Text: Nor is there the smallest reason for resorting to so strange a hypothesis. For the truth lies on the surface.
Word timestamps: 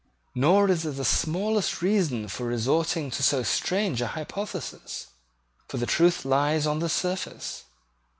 Nor 0.33 0.67
is 0.71 0.81
there 0.81 0.91
the 0.93 1.05
smallest 1.05 1.83
reason 1.83 2.27
for 2.27 2.47
resorting 2.47 3.11
to 3.11 3.21
so 3.21 3.43
strange 3.43 4.01
a 4.01 4.07
hypothesis. 4.07 5.11
For 5.67 5.77
the 5.77 5.85
truth 5.85 6.25
lies 6.25 6.65
on 6.65 6.79
the 6.79 6.89
surface. 6.89 7.65